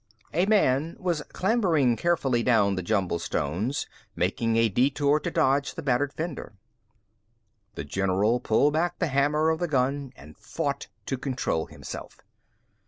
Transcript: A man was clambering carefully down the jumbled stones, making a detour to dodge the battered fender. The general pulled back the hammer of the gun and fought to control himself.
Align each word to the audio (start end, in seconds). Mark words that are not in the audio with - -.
A 0.33 0.47
man 0.47 0.97
was 0.99 1.21
clambering 1.31 1.95
carefully 1.95 2.41
down 2.41 2.73
the 2.73 2.81
jumbled 2.81 3.21
stones, 3.21 3.85
making 4.15 4.55
a 4.55 4.67
detour 4.67 5.19
to 5.19 5.29
dodge 5.29 5.75
the 5.75 5.83
battered 5.83 6.11
fender. 6.11 6.53
The 7.75 7.83
general 7.83 8.39
pulled 8.39 8.73
back 8.73 8.97
the 8.97 9.05
hammer 9.09 9.49
of 9.51 9.59
the 9.59 9.67
gun 9.67 10.11
and 10.15 10.35
fought 10.39 10.87
to 11.05 11.19
control 11.19 11.67
himself. 11.67 12.19